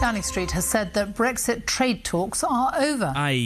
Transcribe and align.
Downing 0.00 0.24
Street 0.24 0.52
has 0.52 0.70
said 0.70 0.92
that 0.92 1.14
Brexit 1.14 1.66
trade 1.66 2.00
talks 2.02 2.44
are 2.44 2.92
over. 2.92 3.06
Ai 3.06 3.36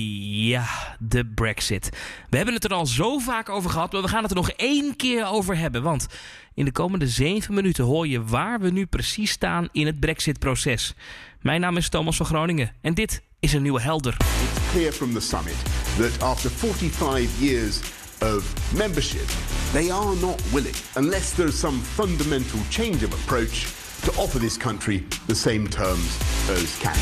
ja, 0.48 0.66
de 0.98 1.26
Brexit. 1.26 1.88
We 2.30 2.36
hebben 2.36 2.54
het 2.54 2.64
er 2.64 2.74
al 2.74 2.86
zo 2.86 3.18
vaak 3.18 3.48
over 3.48 3.70
gehad, 3.70 3.92
maar 3.92 4.02
we 4.02 4.08
gaan 4.08 4.22
het 4.22 4.30
er 4.30 4.36
nog 4.36 4.50
één 4.50 4.96
keer 4.96 5.26
over 5.26 5.56
hebben. 5.56 5.82
Want 5.82 6.06
in 6.54 6.64
de 6.64 6.72
komende 6.72 7.08
zeven 7.08 7.54
minuten 7.54 7.84
hoor 7.84 8.08
je 8.08 8.24
waar 8.24 8.60
we 8.60 8.70
nu 8.70 8.86
precies 8.86 9.30
staan 9.30 9.68
in 9.72 9.86
het 9.86 10.00
Brexit-proces. 10.00 10.94
Mijn 11.40 11.60
naam 11.60 11.76
is 11.76 11.88
Thomas 11.88 12.16
van 12.16 12.26
Groningen 12.26 12.72
en 12.80 12.94
dit 12.94 13.22
is 13.40 13.52
een 13.52 13.62
nieuwe 13.62 13.80
helder. 13.80 14.16
It's 14.18 14.70
clear 14.70 14.92
from 14.92 15.12
the 15.12 15.20
summit 15.20 15.56
that 15.98 16.22
after 16.22 16.50
45 16.50 17.40
years 17.40 17.80
of 18.22 18.72
membership, 18.76 19.28
they 19.72 19.92
are 19.92 20.14
not 20.20 20.42
willing, 20.52 20.74
unless 20.96 21.34
there's 21.34 21.58
some 21.58 21.78
fundamental 21.78 22.58
change 22.70 23.04
of 23.04 23.12
approach, 23.12 23.66
to 24.04 24.12
offer 24.16 24.38
this 24.38 24.56
country 24.56 25.04
the 25.26 25.34
same 25.34 25.66
terms 25.68 26.18
as 26.50 26.78
Canada. 26.78 27.00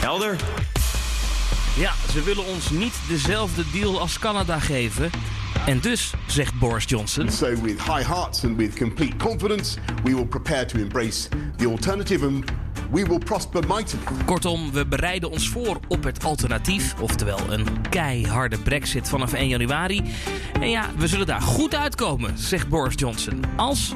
Helder. 0.00 0.36
Ja, 1.76 1.92
ze 2.12 2.22
willen 2.22 2.44
ons 2.46 2.70
niet 2.70 2.94
dezelfde 3.08 3.62
deal 3.72 4.00
als 4.00 4.18
Canada 4.18 4.58
geven. 4.58 5.10
En 5.66 5.80
dus, 5.80 6.12
zegt 6.26 6.58
Boris 6.58 6.84
Johnson, 6.86 7.30
So, 7.30 7.46
with 7.46 7.80
high 7.82 8.06
hearts 8.06 8.44
and 8.44 8.56
with 8.56 8.78
complete 8.78 9.16
confidence, 9.16 9.78
we 10.04 10.14
will 10.14 10.26
prepare 10.26 10.64
to 10.64 10.78
embrace 10.78 11.28
the 11.56 11.66
alternative 11.66 12.26
and 12.26 12.44
we 12.94 13.06
will 13.06 13.18
prosper 13.18 13.66
mightily. 13.66 14.02
Kortom, 14.24 14.72
we 14.72 14.86
bereiden 14.86 15.30
ons 15.30 15.48
voor 15.48 15.80
op 15.88 16.04
het 16.04 16.24
alternatief, 16.24 16.94
oftewel 17.00 17.38
een 17.48 17.66
keiharde 17.90 18.58
brexit 18.58 19.08
vanaf 19.08 19.32
1 19.32 19.48
januari. 19.48 20.02
En 20.60 20.70
ja, 20.70 20.90
we 20.96 21.06
zullen 21.06 21.26
daar 21.26 21.40
goed 21.40 21.74
uitkomen, 21.74 22.38
zegt 22.38 22.68
Boris 22.68 22.94
Johnson, 22.96 23.42
als 23.56 23.94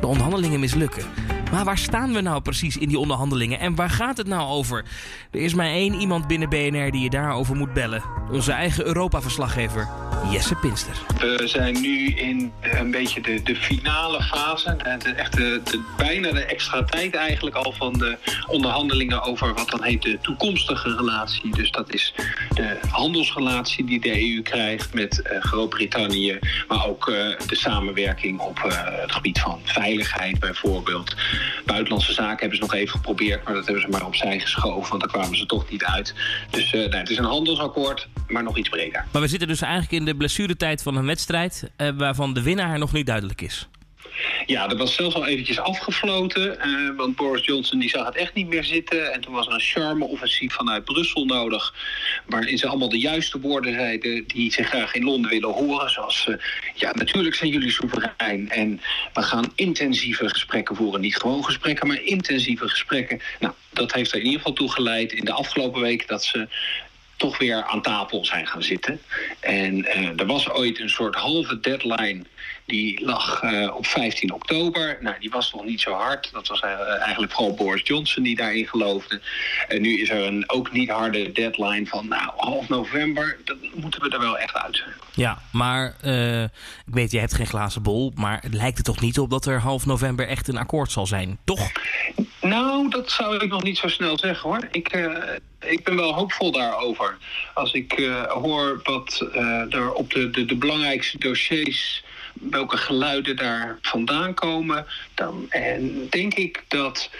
de 0.00 0.06
onderhandelingen 0.06 0.60
mislukken. 0.60 1.29
Maar 1.52 1.64
waar 1.64 1.78
staan 1.78 2.12
we 2.12 2.20
nou 2.20 2.40
precies 2.40 2.76
in 2.76 2.88
die 2.88 2.98
onderhandelingen 2.98 3.58
en 3.58 3.74
waar 3.74 3.90
gaat 3.90 4.16
het 4.16 4.26
nou 4.26 4.48
over? 4.50 4.84
Er 5.30 5.40
is 5.40 5.54
maar 5.54 5.66
één 5.66 5.94
iemand 5.94 6.26
binnen 6.26 6.48
BNR 6.48 6.90
die 6.90 7.02
je 7.02 7.10
daarover 7.10 7.56
moet 7.56 7.72
bellen. 7.72 8.02
Onze 8.30 8.52
eigen 8.52 8.84
Europa-verslaggever, 8.86 9.88
Jesse 10.30 10.54
Pinster. 10.54 10.92
We 11.18 11.42
zijn 11.46 11.80
nu 11.80 12.06
in 12.06 12.52
een 12.60 12.90
beetje 12.90 13.20
de, 13.20 13.42
de 13.42 13.56
finale 13.56 14.22
fase. 14.22 14.76
De, 14.98 15.08
echt 15.10 15.32
de, 15.36 15.60
de- 15.64 15.82
bijna 15.96 16.32
de 16.32 16.44
extra 16.44 16.84
tijd 16.84 17.14
eigenlijk 17.14 17.56
al 17.56 17.72
van 17.72 17.92
de 17.92 18.16
onderhandelingen 18.46 19.22
over 19.22 19.54
wat 19.54 19.70
dan 19.70 19.82
heet 19.82 20.02
de 20.02 20.18
toekomstige 20.22 20.96
relatie. 20.96 21.50
Dus 21.56 21.70
dat 21.70 21.94
is 21.94 22.14
de 22.54 22.78
handelsrelatie 22.90 23.84
die 23.84 24.00
de 24.00 24.34
EU 24.34 24.42
krijgt 24.42 24.94
met 24.94 25.22
eh, 25.22 25.40
Groot-Brittannië. 25.40 26.38
Maar 26.68 26.86
ook 26.86 27.08
eh, 27.08 27.14
de 27.46 27.56
samenwerking 27.56 28.40
op 28.40 28.58
eh, 28.58 28.72
het 29.00 29.12
gebied 29.12 29.40
van 29.40 29.60
veiligheid 29.64 30.38
bijvoorbeeld. 30.40 31.14
Buitenlandse 31.66 32.12
zaken 32.12 32.38
hebben 32.38 32.56
ze 32.56 32.62
nog 32.62 32.74
even 32.74 32.88
geprobeerd, 32.88 33.44
maar 33.44 33.54
dat 33.54 33.64
hebben 33.64 33.82
ze 33.82 33.88
maar 33.88 34.06
opzij 34.06 34.40
geschoven. 34.40 34.88
Want 34.90 35.00
daar 35.00 35.10
kwamen 35.10 35.36
ze 35.36 35.46
toch 35.46 35.70
niet 35.70 35.84
uit. 35.84 36.14
Dus 36.50 36.72
eh, 36.72 36.80
nou, 36.80 36.96
het 36.96 37.10
is 37.10 37.18
een 37.18 37.24
handelsakkoord, 37.24 38.08
maar 38.28 38.42
nog 38.42 38.58
iets 38.58 38.68
breder. 38.68 39.04
Maar 39.12 39.22
we 39.22 39.28
zitten 39.28 39.48
dus 39.48 39.60
eigenlijk 39.60 39.92
in 39.92 40.04
de 40.04 40.14
blessuretijd 40.14 40.82
van 40.82 40.96
een 40.96 41.06
wedstrijd 41.06 41.70
eh, 41.76 41.88
waarvan 41.96 42.34
de 42.34 42.42
winnaar 42.42 42.78
nog 42.78 42.92
niet 42.92 43.06
duidelijk 43.06 43.40
is. 43.40 43.68
Ja, 44.46 44.66
dat 44.66 44.78
was 44.78 44.94
zelfs 44.94 45.14
al 45.14 45.26
eventjes 45.26 45.58
afgefloten. 45.58 46.60
eh, 46.60 46.96
want 46.96 47.16
Boris 47.16 47.46
Johnson 47.46 47.78
die 47.78 47.88
zag 47.88 48.06
het 48.06 48.16
echt 48.16 48.34
niet 48.34 48.48
meer 48.48 48.64
zitten. 48.64 49.12
En 49.12 49.20
toen 49.20 49.32
was 49.32 49.46
er 49.46 49.52
een 49.52 49.60
charme-offensief 49.60 50.52
vanuit 50.52 50.84
Brussel 50.84 51.24
nodig. 51.24 51.74
Waarin 52.26 52.58
ze 52.58 52.66
allemaal 52.66 52.88
de 52.88 52.98
juiste 52.98 53.40
woorden 53.40 53.74
zeiden 53.74 54.26
die 54.26 54.52
ze 54.52 54.62
graag 54.62 54.94
in 54.94 55.04
Londen 55.04 55.30
willen 55.30 55.52
horen. 55.52 55.90
Zoals, 55.90 56.26
eh, 56.28 56.34
ja, 56.74 56.92
natuurlijk 56.94 57.34
zijn 57.34 57.50
jullie 57.50 57.70
soeverein. 57.70 58.50
En 58.50 58.80
we 59.14 59.22
gaan 59.22 59.52
intensieve 59.54 60.28
gesprekken 60.28 60.76
voeren. 60.76 61.00
Niet 61.00 61.16
gewoon 61.16 61.44
gesprekken, 61.44 61.86
maar 61.86 62.02
intensieve 62.02 62.68
gesprekken. 62.68 63.20
Nou, 63.38 63.54
dat 63.72 63.92
heeft 63.92 64.12
er 64.12 64.18
in 64.18 64.24
ieder 64.24 64.38
geval 64.38 64.54
toe 64.54 64.70
geleid 64.72 65.12
in 65.12 65.24
de 65.24 65.32
afgelopen 65.32 65.80
week 65.80 66.08
dat 66.08 66.24
ze 66.24 66.48
toch 67.20 67.38
weer 67.38 67.64
aan 67.64 67.82
tafel 67.82 68.24
zijn 68.24 68.46
gaan 68.46 68.62
zitten. 68.62 69.00
En 69.40 69.84
eh, 69.84 70.20
er 70.20 70.26
was 70.26 70.50
ooit 70.50 70.80
een 70.80 70.88
soort 70.88 71.14
halve 71.14 71.60
deadline. 71.60 72.22
Die 72.64 73.04
lag 73.04 73.42
eh, 73.42 73.76
op 73.76 73.86
15 73.86 74.32
oktober. 74.32 74.98
Nou, 75.00 75.16
die 75.20 75.30
was 75.30 75.52
nog 75.52 75.64
niet 75.64 75.80
zo 75.80 75.92
hard. 75.92 76.32
Dat 76.32 76.48
was 76.48 76.60
eh, 76.60 77.00
eigenlijk 77.00 77.32
vooral 77.32 77.54
Boris 77.54 77.80
Johnson 77.84 78.22
die 78.22 78.36
daarin 78.36 78.66
geloofde. 78.66 79.20
En 79.68 79.82
nu 79.82 80.00
is 80.00 80.10
er 80.10 80.26
een 80.26 80.44
ook 80.46 80.72
niet 80.72 80.90
harde 80.90 81.32
deadline 81.32 81.86
van 81.86 82.08
nou, 82.08 82.30
half 82.36 82.68
november. 82.68 83.36
Dan 83.44 83.56
moeten 83.74 84.02
we 84.02 84.08
er 84.08 84.20
wel 84.20 84.38
echt 84.38 84.54
uit 84.54 84.76
zijn. 84.76 84.94
Ja, 85.14 85.38
maar 85.52 85.94
ik 86.86 86.94
weet, 86.94 87.10
jij 87.10 87.20
hebt 87.20 87.34
geen 87.34 87.46
glazen 87.46 87.82
bol. 87.82 88.12
Maar 88.14 88.38
het 88.42 88.54
lijkt 88.54 88.78
er 88.78 88.84
toch 88.84 89.00
niet 89.00 89.18
op 89.18 89.30
dat 89.30 89.46
er 89.46 89.60
half 89.60 89.86
november 89.86 90.28
echt 90.28 90.48
een 90.48 90.58
akkoord 90.58 90.92
zal 90.92 91.06
zijn, 91.06 91.38
toch? 91.44 91.70
Nou, 92.40 92.88
dat 92.88 93.10
zou 93.10 93.36
ik 93.36 93.50
nog 93.50 93.62
niet 93.62 93.78
zo 93.78 93.88
snel 93.88 94.18
zeggen 94.18 94.48
hoor. 94.48 94.68
Ik, 94.70 94.88
eh, 94.88 95.34
ik 95.60 95.84
ben 95.84 95.96
wel 95.96 96.14
hoopvol 96.14 96.52
daarover. 96.52 97.16
Als 97.54 97.72
ik 97.72 97.92
eh, 97.92 98.22
hoor 98.22 98.80
wat 98.82 99.28
eh, 99.32 99.74
er 99.74 99.92
op 99.92 100.12
de, 100.12 100.30
de, 100.30 100.44
de 100.44 100.56
belangrijkste 100.56 101.18
dossiers, 101.18 102.04
welke 102.32 102.76
geluiden 102.76 103.36
daar 103.36 103.78
vandaan 103.82 104.34
komen, 104.34 104.86
dan 105.14 105.46
en 105.48 106.06
denk 106.10 106.34
ik 106.34 106.64
dat 106.68 107.10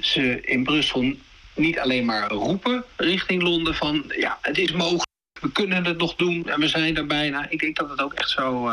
ze 0.00 0.40
in 0.40 0.64
Brussel 0.64 1.12
niet 1.54 1.78
alleen 1.78 2.04
maar 2.04 2.30
roepen 2.30 2.84
richting 2.96 3.42
Londen 3.42 3.74
van 3.74 4.04
ja, 4.16 4.38
het 4.42 4.58
is 4.58 4.72
mogelijk, 4.72 5.06
we 5.40 5.52
kunnen 5.52 5.84
het 5.84 5.98
nog 5.98 6.14
doen 6.14 6.48
en 6.48 6.60
we 6.60 6.68
zijn 6.68 6.96
er 6.96 7.06
bijna. 7.06 7.46
Ik 7.48 7.60
denk 7.60 7.76
dat 7.76 7.90
het 7.90 8.00
ook 8.00 8.14
echt 8.14 8.30
zo, 8.30 8.70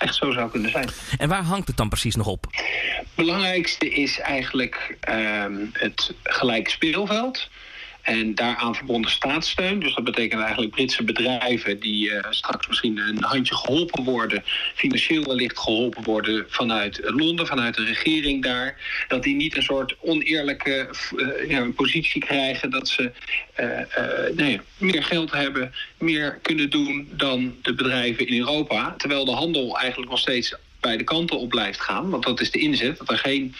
echt 0.00 0.14
zo 0.14 0.32
zou 0.32 0.50
kunnen 0.50 0.70
zijn. 0.70 0.88
En 1.18 1.28
waar 1.28 1.42
hangt 1.42 1.68
het 1.68 1.76
dan 1.76 1.88
precies 1.88 2.14
nog 2.16 2.26
op? 2.26 2.46
belangrijkste 3.14 3.90
is 3.90 4.18
eigenlijk 4.18 4.96
ehm, 5.00 5.66
het 5.72 6.14
gelijk 6.22 6.68
speelveld. 6.68 7.48
En 8.02 8.34
daaraan 8.34 8.74
verbonden 8.74 9.10
staatssteun. 9.10 9.80
Dus 9.80 9.94
dat 9.94 10.04
betekent 10.04 10.40
eigenlijk 10.40 10.70
Britse 10.72 11.04
bedrijven 11.04 11.80
die 11.80 12.10
eh, 12.10 12.30
straks 12.30 12.68
misschien 12.68 12.98
een 12.98 13.22
handje 13.22 13.54
geholpen 13.54 14.04
worden, 14.04 14.42
financieel 14.74 15.24
wellicht 15.24 15.58
geholpen 15.58 16.02
worden 16.04 16.44
vanuit 16.48 17.00
Londen, 17.02 17.46
vanuit 17.46 17.74
de 17.74 17.84
regering 17.84 18.42
daar. 18.42 19.04
Dat 19.08 19.22
die 19.22 19.34
niet 19.34 19.56
een 19.56 19.62
soort 19.62 19.96
oneerlijke 20.00 20.88
eh, 21.16 21.50
ja, 21.50 21.66
positie 21.76 22.20
krijgen 22.20 22.70
dat 22.70 22.88
ze 22.88 23.12
eh, 23.54 24.36
nee, 24.36 24.60
meer 24.78 25.02
geld 25.02 25.32
hebben, 25.32 25.72
meer 25.98 26.38
kunnen 26.42 26.70
doen 26.70 27.08
dan 27.12 27.56
de 27.62 27.74
bedrijven 27.74 28.26
in 28.26 28.38
Europa. 28.38 28.94
Terwijl 28.96 29.24
de 29.24 29.30
handel 29.30 29.78
eigenlijk 29.78 30.10
nog 30.10 30.20
steeds 30.20 30.54
beide 30.80 31.04
kanten 31.04 31.38
op 31.38 31.48
blijft 31.48 31.80
gaan. 31.80 32.10
Want 32.10 32.24
dat 32.24 32.40
is 32.40 32.50
de 32.50 32.58
inzet, 32.58 32.98
dat 32.98 33.10
er 33.10 33.18
geen 33.18 33.54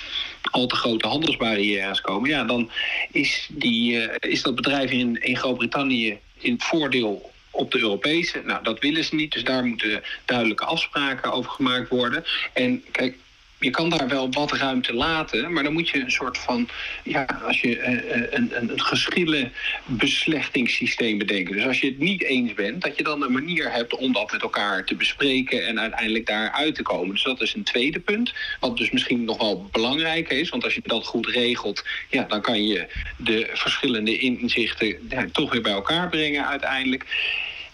al 0.51 0.67
te 0.67 0.77
grote 0.77 1.07
handelsbarrières 1.07 2.01
komen. 2.01 2.31
Ja, 2.31 2.45
dan 2.45 2.71
is, 3.11 3.49
die, 3.53 4.01
eh, 4.01 4.31
is 4.31 4.43
dat 4.43 4.55
bedrijf 4.55 4.91
in, 4.91 5.23
in 5.23 5.37
Groot-Brittannië 5.37 6.19
in 6.39 6.61
voordeel 6.61 7.33
op 7.51 7.71
de 7.71 7.79
Europese. 7.79 8.43
Nou, 8.45 8.63
dat 8.63 8.81
willen 8.81 9.05
ze 9.05 9.15
niet, 9.15 9.33
dus 9.33 9.45
daar 9.45 9.65
moeten 9.65 10.03
duidelijke 10.25 10.65
afspraken 10.65 11.33
over 11.33 11.51
gemaakt 11.51 11.89
worden. 11.89 12.25
En 12.53 12.85
kijk, 12.91 13.17
je 13.61 13.71
kan 13.71 13.89
daar 13.89 14.09
wel 14.09 14.31
wat 14.31 14.53
ruimte 14.53 14.95
laten, 14.95 15.53
maar 15.53 15.63
dan 15.63 15.73
moet 15.73 15.89
je 15.89 16.01
een 16.01 16.11
soort 16.11 16.39
van, 16.39 16.69
ja, 17.05 17.27
als 17.47 17.61
je 17.61 17.79
eh, 17.79 17.93
eh, 17.93 18.23
een, 18.31 18.53
een, 18.57 18.71
een 18.71 18.81
geschillenbeslechtingssysteem 18.81 21.19
bedenken. 21.19 21.57
Dus 21.57 21.67
als 21.67 21.81
je 21.81 21.87
het 21.87 21.99
niet 21.99 22.23
eens 22.23 22.55
bent, 22.55 22.83
dat 22.83 22.97
je 22.97 23.03
dan 23.03 23.23
een 23.23 23.33
manier 23.33 23.73
hebt 23.73 23.97
om 23.97 24.13
dat 24.13 24.33
met 24.33 24.43
elkaar 24.43 24.85
te 24.85 24.95
bespreken 24.95 25.67
en 25.67 25.81
uiteindelijk 25.81 26.27
daar 26.27 26.51
uit 26.51 26.75
te 26.75 26.83
komen. 26.83 27.15
Dus 27.15 27.23
dat 27.23 27.41
is 27.41 27.55
een 27.55 27.63
tweede 27.63 28.01
punt, 28.01 28.33
wat 28.61 28.77
dus 28.77 28.91
misschien 28.91 29.25
nog 29.25 29.39
wel 29.39 29.69
belangrijker 29.73 30.39
is, 30.39 30.49
want 30.49 30.65
als 30.65 30.75
je 30.75 30.83
dat 30.85 31.07
goed 31.07 31.27
regelt, 31.27 31.85
ja, 32.09 32.23
dan 32.23 32.41
kan 32.41 32.67
je 32.67 32.87
de 33.17 33.51
verschillende 33.53 34.19
inzichten 34.19 35.11
toch 35.33 35.53
weer 35.53 35.63
bij 35.63 35.73
elkaar 35.73 36.09
brengen 36.09 36.47
uiteindelijk. 36.47 37.05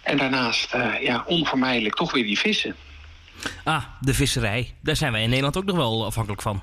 En 0.03 0.17
daarnaast, 0.17 0.73
eh, 0.73 0.95
ja, 1.01 1.25
onvermijdelijk 1.27 1.95
toch 1.95 2.13
weer 2.13 2.25
die 2.25 2.39
vissen. 2.39 2.77
Ah, 3.65 3.85
de 4.01 4.15
visserij. 4.15 4.75
Daar 4.83 4.97
zijn 4.97 5.13
wij 5.13 5.23
in 5.23 5.29
Nederland 5.29 5.57
ook 5.57 5.65
nog 5.65 5.77
wel 5.77 6.05
afhankelijk 6.05 6.43
van. 6.43 6.63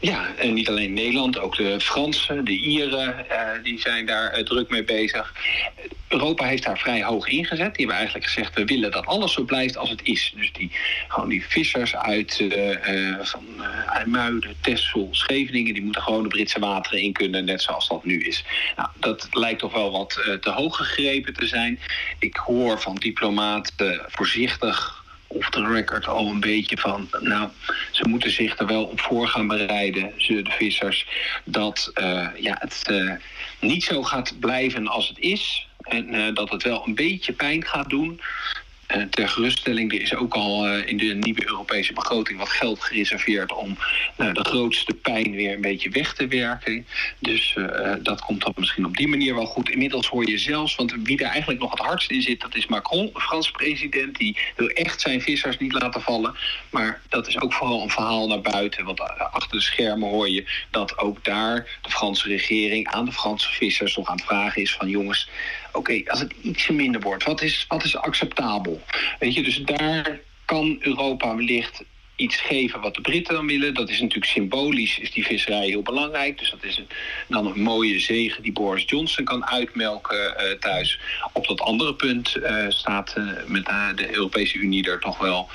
Ja, 0.00 0.34
en 0.36 0.54
niet 0.54 0.68
alleen 0.68 0.92
Nederland, 0.92 1.38
ook 1.38 1.56
de 1.56 1.80
Fransen, 1.80 2.44
de 2.44 2.52
Ieren, 2.52 3.30
eh, 3.30 3.62
die 3.62 3.80
zijn 3.80 4.06
daar 4.06 4.30
eh, 4.30 4.44
druk 4.44 4.70
mee 4.70 4.84
bezig. 4.84 5.34
Europa 6.08 6.46
heeft 6.46 6.62
daar 6.62 6.78
vrij 6.78 7.02
hoog 7.02 7.26
ingezet. 7.26 7.74
Die 7.74 7.76
hebben 7.76 7.96
eigenlijk 7.96 8.26
gezegd, 8.26 8.54
we 8.54 8.64
willen 8.64 8.90
dat 8.90 9.06
alles 9.06 9.32
zo 9.32 9.42
blijft 9.42 9.76
als 9.76 9.90
het 9.90 10.00
is. 10.02 10.34
Dus 10.36 10.52
die, 10.52 10.70
gewoon 11.08 11.28
die 11.28 11.44
vissers 11.48 11.96
uit 11.96 12.40
eh, 12.40 13.18
van 13.20 13.44
uh, 13.58 13.94
IJmuiden, 13.94 14.56
Texel, 14.60 15.08
Scheveningen... 15.10 15.74
die 15.74 15.82
moeten 15.82 16.02
gewoon 16.02 16.22
de 16.22 16.28
Britse 16.28 16.60
wateren 16.60 17.00
in 17.00 17.12
kunnen, 17.12 17.44
net 17.44 17.62
zoals 17.62 17.88
dat 17.88 18.04
nu 18.04 18.22
is. 18.22 18.44
Nou, 18.76 18.88
dat 19.00 19.28
lijkt 19.30 19.58
toch 19.58 19.72
wel 19.72 19.90
wat 19.90 20.38
te 20.40 20.50
hoog 20.50 20.76
gegrepen 20.76 21.34
te 21.34 21.46
zijn. 21.46 21.80
Ik 22.18 22.36
hoor 22.36 22.80
van 22.80 22.94
diplomaten 22.94 24.00
voorzichtig 24.06 25.03
off 25.34 25.50
the 25.50 25.66
record. 25.66 26.06
Al 26.06 26.26
een 26.26 26.40
beetje 26.40 26.78
van... 26.78 27.08
nou, 27.20 27.48
ze 27.90 28.08
moeten 28.08 28.30
zich 28.30 28.58
er 28.58 28.66
wel 28.66 28.84
op 28.84 29.00
voor 29.00 29.28
gaan 29.28 29.46
bereiden, 29.46 30.12
ze, 30.16 30.42
de 30.42 30.50
vissers... 30.50 31.06
dat 31.44 31.90
eh, 31.94 32.28
ja, 32.40 32.56
het 32.58 32.82
eh, 32.86 33.12
niet 33.60 33.84
zo 33.84 34.02
gaat 34.02 34.40
blijven 34.40 34.88
als 34.88 35.08
het 35.08 35.18
is... 35.18 35.68
en 35.78 36.14
eh, 36.14 36.34
dat 36.34 36.50
het 36.50 36.62
wel 36.62 36.86
een 36.86 36.94
beetje 36.94 37.32
pijn 37.32 37.64
gaat 37.64 37.90
doen... 37.90 38.20
ter 39.10 39.28
geruststelling, 39.28 39.92
er 39.92 40.00
is 40.00 40.14
ook 40.14 40.34
al 40.34 40.68
in 40.68 40.96
de 40.96 41.14
nieuwe 41.14 41.48
Europese 41.48 41.92
begroting 41.92 42.38
wat 42.38 42.48
geld 42.48 42.80
gereserveerd 42.80 43.52
om 43.52 43.76
nou, 44.16 44.32
de 44.32 44.44
grootste 44.44 44.94
pijn 44.94 45.34
weer 45.34 45.54
een 45.54 45.60
beetje 45.60 45.90
weg 45.90 46.14
te 46.14 46.26
werken. 46.26 46.86
Dus 47.18 47.56
dat 48.02 48.20
komt 48.20 48.42
dan 48.42 48.52
misschien 48.56 48.86
op 48.86 48.96
die 48.96 49.08
manier 49.08 49.34
wel 49.34 49.46
goed. 49.46 49.70
Inmiddels 49.70 50.08
hoor 50.08 50.28
je 50.28 50.38
zelfs, 50.38 50.74
want 50.74 50.94
wie 51.02 51.18
er 51.18 51.30
eigenlijk 51.30 51.60
nog 51.60 51.70
het 51.70 51.80
hardst 51.80 52.10
in 52.10 52.22
zit, 52.22 52.40
dat 52.40 52.54
is 52.54 52.66
Macron, 52.66 53.10
de 53.12 53.20
Franse 53.20 53.50
president. 53.50 54.16
Die 54.16 54.36
wil 54.56 54.68
echt 54.68 55.00
zijn 55.00 55.22
vissers 55.22 55.58
niet 55.58 55.72
laten 55.72 56.02
vallen. 56.02 56.34
Maar 56.70 57.00
dat 57.08 57.28
is 57.28 57.40
ook 57.40 57.52
vooral 57.52 57.82
een 57.82 57.90
verhaal 57.90 58.28
naar 58.28 58.40
buiten. 58.40 58.84
Want 58.84 59.00
achter 59.00 59.50
de 59.50 59.60
schermen 59.60 60.08
hoor 60.08 60.30
je 60.30 60.44
dat 60.70 60.98
ook 60.98 61.24
daar 61.24 61.78
de 61.82 61.90
Franse 61.90 62.28
regering 62.28 62.86
aan 62.88 63.04
de 63.04 63.12
Franse 63.12 63.52
vissers 63.52 63.96
nog 63.96 64.08
aan 64.08 64.16
het 64.16 64.24
vragen 64.24 64.62
is 64.62 64.74
van 64.74 64.88
jongens, 64.88 65.28
oké, 65.74 66.02
als 66.06 66.20
het 66.20 66.34
ietsje 66.42 66.72
minder 66.72 67.00
wordt, 67.00 67.24
wat 67.24 67.42
is, 67.42 67.64
wat 67.68 67.84
is 67.84 67.96
acceptabel? 67.96 68.82
Weet 69.18 69.34
je, 69.34 69.42
dus 69.42 69.56
daar 69.56 70.20
kan 70.44 70.78
Europa 70.80 71.36
wellicht 71.36 71.84
iets 72.16 72.36
geven 72.36 72.80
wat 72.80 72.94
de 72.94 73.00
Britten 73.00 73.34
dan 73.34 73.46
willen. 73.46 73.74
Dat 73.74 73.88
is 73.88 74.00
natuurlijk 74.00 74.32
symbolisch, 74.32 74.98
is 74.98 75.10
die 75.10 75.24
visserij 75.24 75.66
heel 75.66 75.82
belangrijk. 75.82 76.38
Dus 76.38 76.50
dat 76.50 76.64
is 76.64 76.78
een, 76.78 76.88
dan 77.28 77.46
een 77.46 77.60
mooie 77.60 77.98
zegen 77.98 78.42
die 78.42 78.52
Boris 78.52 78.84
Johnson 78.86 79.24
kan 79.24 79.46
uitmelken 79.46 80.34
uh, 80.36 80.50
thuis. 80.58 81.00
Op 81.32 81.46
dat 81.46 81.60
andere 81.60 81.94
punt 81.94 82.36
uh, 82.36 82.64
staat 82.68 83.14
uh, 83.18 83.30
met 83.46 83.64
de 83.94 84.14
Europese 84.14 84.58
Unie 84.58 84.90
er 84.90 85.00
toch 85.00 85.18
wel 85.18 85.48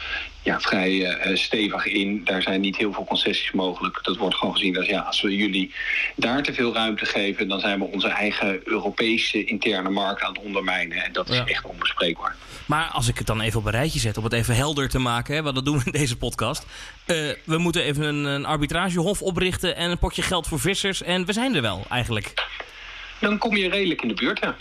ja, 0.44 0.60
vrij 0.60 1.18
stevig 1.34 1.86
in. 1.86 2.22
Daar 2.24 2.42
zijn 2.42 2.62
niet 2.62 2.78
heel 2.78 2.94
veel 2.94 3.06
concessies 3.06 3.52
mogelijk. 3.52 4.00
Dat 4.02 4.18
wordt 4.18 4.36
gewoon 4.36 4.54
gezien 4.54 4.78
als 4.78 4.88
ja, 4.88 5.00
als 5.00 5.22
we 5.22 5.36
jullie 5.36 5.74
daar 6.16 6.44
te 6.44 6.54
veel 6.54 6.74
ruimte 6.74 7.06
geven, 7.06 7.48
dan 7.48 7.60
zijn 7.60 7.80
we 7.80 7.86
onze 7.86 8.08
eigen 8.08 8.60
Europese 8.64 9.44
interne 9.44 9.90
markt 9.90 10.22
aan 10.22 10.34
het 10.34 10.44
ondermijnen. 10.44 11.04
En 11.04 11.14
dat 11.14 11.30
is 11.30 11.42
echt 11.46 11.66
onbespreekbaar. 11.66 12.36
Maar 12.70 12.86
als 12.86 13.08
ik 13.08 13.18
het 13.18 13.28
dan 13.28 13.42
even 13.42 13.60
op 13.60 13.66
een 13.66 13.72
rijtje 13.72 14.00
zet, 14.00 14.18
om 14.18 14.24
het 14.24 14.34
even 14.34 14.56
helder 14.56 14.90
te 14.90 15.00
maken, 15.00 15.36
hè, 15.36 15.42
want 15.42 15.56
dat 15.56 15.66
doen 15.66 15.78
we 15.78 15.86
in 15.86 15.92
deze 15.92 16.18
podcast. 16.18 16.66
Uh, 17.08 17.34
we 17.44 17.58
moeten 17.58 17.84
even 17.84 18.04
een, 18.04 18.26
een, 18.26 18.46
arbitragehof 18.46 19.22
oprichten 19.22 19.76
en 19.76 19.92
een 19.92 20.00
potje 20.00 20.22
geld 20.22 20.48
voor 20.48 20.60
vissers. 20.60 21.02
En 21.04 21.26
we 21.26 21.34
zijn 21.34 21.56
er 21.56 21.62
wel 21.62 21.86
eigenlijk. 21.90 22.34
Dan 23.20 23.38
kom 23.38 23.56
je 23.56 23.70
redelijk 23.70 24.02
in 24.02 24.08
de 24.08 24.14
buurt, 24.14 24.40
ja. 24.40 24.56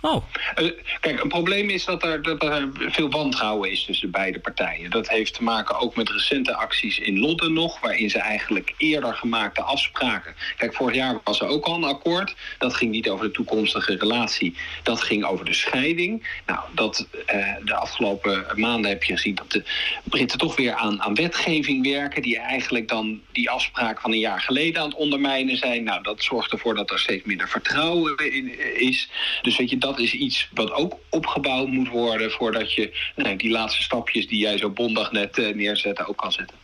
Oh. 0.00 0.24
Uh, 0.56 0.70
kijk, 1.00 1.22
een 1.22 1.28
probleem 1.28 1.70
is 1.70 1.84
dat 1.84 2.02
er, 2.02 2.22
dat 2.22 2.42
er 2.42 2.68
veel 2.74 3.10
wantrouwen 3.10 3.70
is 3.70 3.84
tussen 3.84 4.10
beide 4.10 4.38
partijen. 4.38 4.90
Dat 4.90 5.08
heeft 5.08 5.34
te 5.34 5.42
maken 5.42 5.78
ook 5.78 5.96
met 5.96 6.10
recente 6.10 6.54
acties 6.54 6.98
in 6.98 7.18
Londen 7.18 7.52
nog, 7.52 7.80
waarin 7.80 8.10
ze 8.10 8.18
eigenlijk 8.18 8.74
eerder 8.76 9.14
gemaakte 9.14 9.62
afspraken. 9.62 10.34
Kijk, 10.56 10.74
vorig 10.74 10.94
jaar 10.94 11.18
was 11.24 11.40
er 11.40 11.46
ook 11.46 11.64
al 11.64 11.74
een 11.74 11.84
akkoord. 11.84 12.34
Dat 12.58 12.74
ging 12.74 12.90
niet 12.90 13.08
over 13.08 13.26
de 13.26 13.32
toekomstige 13.32 13.96
relatie, 13.96 14.56
dat 14.82 15.02
ging 15.02 15.24
over 15.24 15.44
de 15.44 15.54
scheiding. 15.54 16.40
Nou, 16.46 16.60
dat, 16.72 17.08
uh, 17.34 17.54
de 17.64 17.74
afgelopen 17.74 18.46
maanden 18.54 18.90
heb 18.90 19.02
je 19.02 19.12
gezien 19.12 19.34
dat 19.34 19.50
de 19.50 19.64
Britten 20.04 20.38
toch 20.38 20.56
weer 20.56 20.74
aan, 20.74 21.02
aan 21.02 21.14
wetgeving 21.14 21.86
werken, 21.86 22.22
die 22.22 22.38
eigenlijk 22.38 22.88
dan 22.88 23.20
die 23.32 23.50
afspraak 23.50 24.00
van 24.00 24.12
een 24.12 24.18
jaar 24.18 24.40
geleden 24.40 24.82
aan 24.82 24.88
het 24.88 24.98
ondermijnen 24.98 25.56
zijn. 25.56 25.84
Nou, 25.84 26.02
dat 26.02 26.22
zorgt 26.22 26.52
ervoor 26.52 26.74
dat 26.74 26.90
er 26.90 26.98
steeds 26.98 27.24
minder 27.24 27.48
vertrouwen 27.48 28.16
in 28.32 28.78
is. 28.80 29.08
Dus 29.42 29.56
weet 29.56 29.70
je, 29.70 29.78
dat 29.78 29.87
is 29.96 30.12
iets 30.12 30.48
wat 30.54 30.72
ook 30.72 30.96
opgebouwd 31.10 31.68
moet 31.68 31.88
worden 31.88 32.30
voordat 32.30 32.72
je 32.72 33.10
nou, 33.16 33.36
die 33.36 33.50
laatste 33.50 33.82
stapjes 33.82 34.26
die 34.26 34.38
jij 34.38 34.58
zo 34.58 34.70
bondig 34.70 35.12
net 35.12 35.38
uh, 35.38 35.54
neerzette 35.54 36.06
ook 36.06 36.16
kan 36.16 36.32
zetten. 36.32 36.56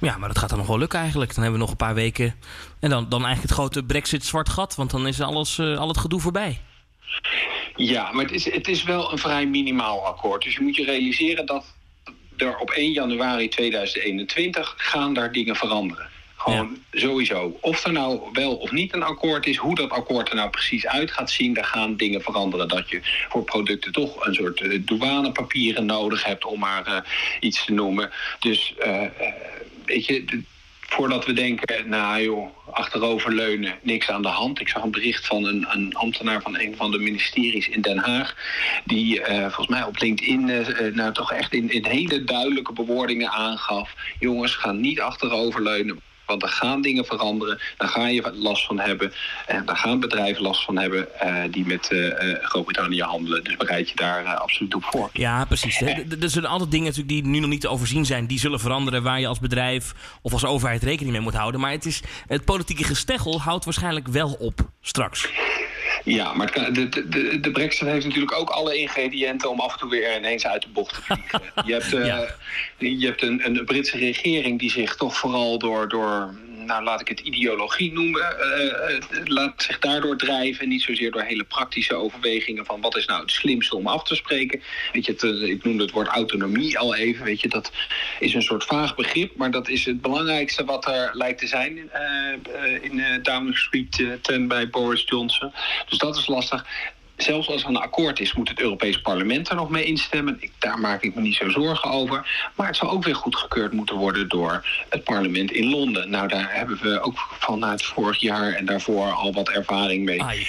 Ja, 0.00 0.16
maar 0.16 0.28
dat 0.28 0.38
gaat 0.38 0.48
dan 0.48 0.58
nog 0.58 0.66
wel 0.66 0.78
lukken 0.78 0.98
eigenlijk. 0.98 1.34
Dan 1.34 1.42
hebben 1.42 1.60
we 1.60 1.66
nog 1.66 1.70
een 1.70 1.86
paar 1.86 1.94
weken. 1.94 2.34
En 2.80 2.90
dan, 2.90 3.08
dan 3.08 3.24
eigenlijk 3.24 3.42
het 3.42 3.58
grote 3.58 3.84
Brexit-zwart 3.84 4.48
gat. 4.48 4.74
Want 4.74 4.90
dan 4.90 5.06
is 5.06 5.20
alles, 5.20 5.58
uh, 5.58 5.78
al 5.78 5.88
het 5.88 5.98
gedoe 5.98 6.20
voorbij. 6.20 6.60
Ja, 7.76 8.12
maar 8.12 8.24
het 8.24 8.34
is, 8.34 8.52
het 8.52 8.68
is 8.68 8.82
wel 8.82 9.12
een 9.12 9.18
vrij 9.18 9.46
minimaal 9.46 10.06
akkoord. 10.06 10.42
Dus 10.42 10.54
je 10.54 10.60
moet 10.60 10.76
je 10.76 10.84
realiseren 10.84 11.46
dat 11.46 11.74
er 12.36 12.58
op 12.58 12.70
1 12.70 12.92
januari 12.92 13.48
2021 13.48 14.74
gaan 14.76 15.14
daar 15.14 15.32
dingen 15.32 15.56
veranderen. 15.56 16.08
Gewoon 16.52 16.78
sowieso. 16.92 17.58
Of 17.60 17.84
er 17.84 17.92
nou 17.92 18.20
wel 18.32 18.56
of 18.56 18.72
niet 18.72 18.94
een 18.94 19.02
akkoord 19.02 19.46
is, 19.46 19.56
hoe 19.56 19.74
dat 19.74 19.90
akkoord 19.90 20.28
er 20.28 20.34
nou 20.34 20.50
precies 20.50 20.86
uit 20.86 21.10
gaat 21.10 21.30
zien, 21.30 21.54
daar 21.54 21.64
gaan 21.64 21.96
dingen 21.96 22.22
veranderen. 22.22 22.68
Dat 22.68 22.90
je 22.90 23.00
voor 23.28 23.44
producten 23.44 23.92
toch 23.92 24.26
een 24.26 24.34
soort 24.34 24.60
uh, 24.60 24.80
douanepapieren 24.84 25.86
nodig 25.86 26.24
hebt, 26.24 26.44
om 26.44 26.58
maar 26.58 26.88
uh, 26.88 26.98
iets 27.40 27.64
te 27.64 27.72
noemen. 27.72 28.10
Dus 28.40 28.74
uh, 28.86 29.02
weet 29.84 30.06
je. 30.06 30.42
voordat 30.80 31.24
we 31.24 31.32
denken, 31.32 31.88
nou 31.88 32.22
joh, 32.22 32.48
achteroverleunen, 32.70 33.74
niks 33.82 34.10
aan 34.10 34.22
de 34.22 34.28
hand. 34.28 34.60
Ik 34.60 34.68
zag 34.68 34.82
een 34.82 34.90
bericht 34.90 35.26
van 35.26 35.44
een, 35.44 35.66
een 35.68 35.94
ambtenaar 35.94 36.42
van 36.42 36.58
een 36.58 36.76
van 36.76 36.90
de 36.90 36.98
ministeries 36.98 37.68
in 37.68 37.80
Den 37.80 37.98
Haag. 37.98 38.36
Die 38.84 39.20
volgens 39.24 39.68
mij 39.68 39.82
op 39.82 40.00
LinkedIn 40.00 40.44
nou 40.94 41.12
toch 41.12 41.32
echt 41.32 41.52
in, 41.52 41.70
in 41.70 41.84
hele 41.84 42.24
duidelijke 42.24 42.72
bewoordingen 42.72 43.30
aangaf. 43.30 43.94
Jongens, 44.18 44.54
ga 44.54 44.72
niet 44.72 45.00
achteroverleunen. 45.00 46.00
Want 46.26 46.42
er 46.42 46.48
gaan 46.48 46.82
dingen 46.82 47.04
veranderen, 47.04 47.60
daar 47.76 47.88
ga 47.88 48.06
je 48.06 48.32
last 48.34 48.66
van 48.66 48.78
hebben. 48.78 49.12
En 49.46 49.64
daar 49.64 49.76
gaan 49.76 50.00
bedrijven 50.00 50.42
last 50.42 50.64
van 50.64 50.78
hebben 50.78 51.08
uh, 51.22 51.42
die 51.50 51.66
met 51.66 51.90
uh, 51.90 52.14
Groot-Brittannië 52.42 53.02
handelen. 53.02 53.44
Dus 53.44 53.56
bereid 53.56 53.88
je 53.88 53.96
daar 53.96 54.22
uh, 54.22 54.34
absoluut 54.34 54.74
op 54.74 54.84
voor. 54.84 55.10
Ja, 55.12 55.44
precies. 55.44 55.80
Er 55.80 56.30
zullen 56.30 56.50
altijd 56.50 56.70
dingen 56.70 56.86
natuurlijk 56.86 57.12
die 57.12 57.26
nu 57.26 57.38
nog 57.38 57.50
niet 57.50 57.60
te 57.60 57.68
overzien 57.68 58.06
zijn, 58.06 58.26
die 58.26 58.38
zullen 58.38 58.60
veranderen 58.60 59.02
waar 59.02 59.20
je 59.20 59.26
als 59.26 59.38
bedrijf 59.38 59.94
of 60.22 60.32
als 60.32 60.44
overheid 60.44 60.82
rekening 60.82 61.12
mee 61.12 61.20
moet 61.20 61.34
houden. 61.34 61.60
Maar 61.60 61.70
het, 61.70 61.86
is, 61.86 62.02
het 62.26 62.44
politieke 62.44 62.84
gesteggel 62.84 63.40
houdt 63.40 63.64
waarschijnlijk 63.64 64.08
wel 64.08 64.32
op 64.32 64.60
straks. 64.80 65.28
Ja, 66.06 66.32
maar 66.32 66.72
de, 66.72 66.88
de, 66.88 67.40
de 67.40 67.50
brexit 67.50 67.88
heeft 67.88 68.04
natuurlijk 68.04 68.38
ook 68.38 68.50
alle 68.50 68.76
ingrediënten 68.78 69.50
om 69.50 69.60
af 69.60 69.72
en 69.72 69.78
toe 69.78 69.90
weer 69.90 70.16
ineens 70.16 70.46
uit 70.46 70.62
de 70.62 70.68
bocht 70.68 70.94
te 70.94 71.02
vliegen. 71.02 71.42
je 71.66 71.72
hebt, 71.72 71.92
uh, 71.92 72.06
ja. 72.06 72.26
je 72.78 73.06
hebt 73.06 73.22
een, 73.22 73.46
een 73.46 73.64
Britse 73.64 73.98
regering 73.98 74.58
die 74.58 74.70
zich 74.70 74.96
toch 74.96 75.16
vooral 75.16 75.58
door, 75.58 75.88
door 75.88 76.34
nou 76.66 76.82
laat 76.82 77.00
ik 77.00 77.08
het 77.08 77.20
ideologie 77.20 77.92
noemen, 77.92 78.20
uh, 78.20 79.24
laat 79.24 79.62
zich 79.62 79.78
daardoor 79.78 80.16
drijven. 80.16 80.68
Niet 80.68 80.82
zozeer 80.82 81.10
door 81.10 81.22
hele 81.22 81.44
praktische 81.44 81.94
overwegingen 81.94 82.64
van 82.66 82.80
wat 82.80 82.96
is 82.96 83.06
nou 83.06 83.20
het 83.20 83.30
slimste 83.30 83.76
om 83.76 83.86
af 83.86 84.02
te 84.02 84.14
spreken. 84.14 84.62
Weet 84.92 85.06
je, 85.06 85.12
het, 85.12 85.22
ik 85.22 85.64
noemde 85.64 85.82
het 85.82 85.92
woord 85.92 86.08
autonomie 86.08 86.78
al 86.78 86.94
even. 86.94 87.24
Weet 87.24 87.40
je, 87.40 87.48
dat 87.48 87.72
is 88.20 88.34
een 88.34 88.42
soort 88.42 88.64
vaag 88.64 88.94
begrip, 88.94 89.36
maar 89.36 89.50
dat 89.50 89.68
is 89.68 89.84
het 89.84 90.00
belangrijkste 90.00 90.64
wat 90.64 90.86
er 90.86 91.10
lijkt 91.12 91.38
te 91.38 91.46
zijn 91.46 91.90
in 92.82 93.02
Downing 93.22 93.58
Street 93.58 94.04
10 94.22 94.48
bij 94.48 94.68
Boris 94.68 95.04
Johnson. 95.06 95.52
Dus 95.88 95.98
dat 95.98 96.16
is 96.16 96.26
lastig 96.26 96.66
zelfs 97.16 97.48
als 97.48 97.62
er 97.62 97.68
een 97.68 97.76
akkoord 97.76 98.20
is, 98.20 98.34
moet 98.34 98.48
het 98.48 98.60
Europees 98.60 99.00
Parlement 99.00 99.48
er 99.48 99.54
nog 99.54 99.70
mee 99.70 99.84
instemmen. 99.84 100.36
Ik, 100.40 100.52
daar 100.58 100.78
maak 100.78 101.02
ik 101.02 101.14
me 101.14 101.20
niet 101.20 101.34
zo 101.34 101.48
zorgen 101.50 101.90
over. 101.90 102.50
Maar 102.54 102.66
het 102.66 102.76
zal 102.76 102.90
ook 102.90 103.04
weer 103.04 103.14
goedgekeurd 103.14 103.72
moeten 103.72 103.96
worden 103.96 104.28
door 104.28 104.66
het 104.88 105.04
parlement 105.04 105.50
in 105.52 105.70
Londen. 105.70 106.10
Nou, 106.10 106.28
daar 106.28 106.54
hebben 106.54 106.78
we 106.82 107.00
ook 107.00 107.18
vanuit 107.38 107.84
vorig 107.84 108.18
jaar 108.18 108.52
en 108.52 108.66
daarvoor 108.66 109.12
al 109.12 109.32
wat 109.32 109.48
ervaring 109.48 110.04
mee. 110.04 110.22
Ai. 110.22 110.46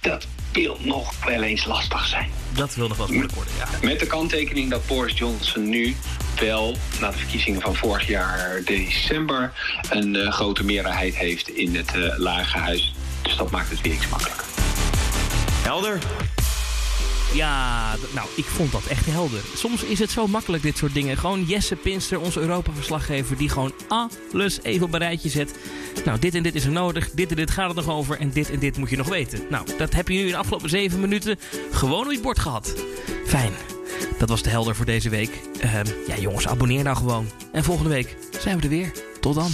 Dat 0.00 0.26
wil 0.52 0.76
nog 0.80 1.24
wel 1.24 1.42
eens 1.42 1.64
lastig 1.64 2.06
zijn. 2.06 2.30
Dat 2.54 2.74
wil 2.74 2.88
nog 2.88 2.96
wel 2.96 3.06
moeilijk 3.06 3.34
worden, 3.34 3.52
ja. 3.58 3.68
Met 3.82 4.00
de 4.00 4.06
kanttekening 4.06 4.70
dat 4.70 4.86
Boris 4.86 5.18
Johnson 5.18 5.68
nu 5.68 5.96
wel, 6.40 6.76
na 7.00 7.10
de 7.10 7.18
verkiezingen 7.18 7.60
van 7.60 7.74
vorig 7.74 8.06
jaar 8.06 8.60
december, 8.64 9.52
een 9.90 10.14
uh, 10.14 10.32
grote 10.32 10.64
meerderheid 10.64 11.16
heeft 11.16 11.48
in 11.48 11.74
het 11.74 11.94
uh, 11.94 12.18
lage 12.18 12.58
huis. 12.58 12.94
Dus 13.22 13.36
dat 13.36 13.50
maakt 13.50 13.70
het 13.70 13.80
weer 13.80 13.92
iets 13.92 14.08
makkelijker. 14.08 14.45
Helder? 15.66 15.98
Ja, 17.32 17.94
nou, 18.14 18.28
ik 18.34 18.44
vond 18.44 18.72
dat 18.72 18.84
echt 18.84 19.06
helder. 19.06 19.40
Soms 19.54 19.82
is 19.82 19.98
het 19.98 20.10
zo 20.10 20.26
makkelijk, 20.26 20.62
dit 20.62 20.76
soort 20.76 20.94
dingen. 20.94 21.16
Gewoon 21.16 21.44
Jesse 21.44 21.76
Pinster, 21.76 22.20
onze 22.20 22.40
Europa-verslaggever, 22.40 23.36
die 23.36 23.48
gewoon 23.48 23.72
alles 23.88 24.62
even 24.62 24.86
op 24.86 24.92
een 24.92 24.98
rijtje 24.98 25.28
zet. 25.28 25.54
Nou, 26.04 26.18
dit 26.18 26.34
en 26.34 26.42
dit 26.42 26.54
is 26.54 26.64
er 26.64 26.70
nodig, 26.70 27.10
dit 27.10 27.30
en 27.30 27.36
dit 27.36 27.50
gaat 27.50 27.66
het 27.66 27.86
nog 27.86 27.96
over 27.96 28.18
en 28.18 28.30
dit 28.30 28.50
en 28.50 28.58
dit 28.58 28.78
moet 28.78 28.90
je 28.90 28.96
nog 28.96 29.08
weten. 29.08 29.40
Nou, 29.50 29.66
dat 29.78 29.94
heb 29.94 30.08
je 30.08 30.14
nu 30.14 30.20
in 30.20 30.30
de 30.30 30.36
afgelopen 30.36 30.68
zeven 30.68 31.00
minuten 31.00 31.38
gewoon 31.70 32.06
op 32.06 32.12
je 32.12 32.20
bord 32.20 32.38
gehad. 32.38 32.74
Fijn. 33.26 33.52
Dat 34.18 34.28
was 34.28 34.42
de 34.42 34.50
helder 34.50 34.76
voor 34.76 34.86
deze 34.86 35.08
week. 35.08 35.40
Uh, 35.64 35.72
ja, 36.06 36.18
jongens, 36.18 36.48
abonneer 36.48 36.84
nou 36.84 36.96
gewoon. 36.96 37.30
En 37.52 37.64
volgende 37.64 37.90
week 37.90 38.16
zijn 38.40 38.56
we 38.56 38.62
er 38.62 38.68
weer. 38.68 38.92
Tot 39.20 39.34
dan. 39.34 39.50